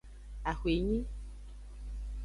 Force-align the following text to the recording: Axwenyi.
Axwenyi. 0.49 0.99